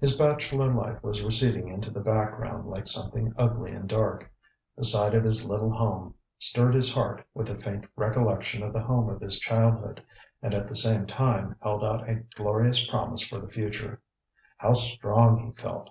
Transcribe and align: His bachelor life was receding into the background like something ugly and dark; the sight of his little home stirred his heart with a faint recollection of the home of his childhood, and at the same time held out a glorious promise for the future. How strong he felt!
His 0.00 0.16
bachelor 0.16 0.72
life 0.72 1.02
was 1.02 1.20
receding 1.22 1.68
into 1.68 1.90
the 1.90 2.00
background 2.00 2.70
like 2.70 2.86
something 2.86 3.34
ugly 3.36 3.70
and 3.72 3.86
dark; 3.86 4.32
the 4.74 4.82
sight 4.84 5.14
of 5.14 5.24
his 5.24 5.44
little 5.44 5.70
home 5.70 6.14
stirred 6.38 6.74
his 6.74 6.94
heart 6.94 7.22
with 7.34 7.50
a 7.50 7.54
faint 7.54 7.84
recollection 7.94 8.62
of 8.62 8.72
the 8.72 8.80
home 8.80 9.10
of 9.10 9.20
his 9.20 9.38
childhood, 9.38 10.02
and 10.40 10.54
at 10.54 10.68
the 10.68 10.74
same 10.74 11.04
time 11.04 11.54
held 11.60 11.84
out 11.84 12.08
a 12.08 12.24
glorious 12.34 12.86
promise 12.86 13.20
for 13.20 13.38
the 13.40 13.48
future. 13.52 14.00
How 14.56 14.72
strong 14.72 15.36
he 15.44 15.62
felt! 15.62 15.90